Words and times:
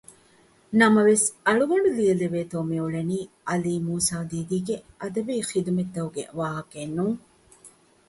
ނަމަވެސް 0.79 1.25
އަޅުގަނޑު 1.45 1.89
ލިޔެލެވޭތޯ 1.97 2.57
މިއުޅެނީ 2.69 3.17
ޢަލީ 3.49 3.73
މޫސާދީދީގެ 3.87 4.75
އަދަބީ 5.01 5.35
ޚިދުމަތްތަކުގެ 5.49 6.23
ވާހަކައެއް 6.39 6.95
ނޫން 6.97 7.19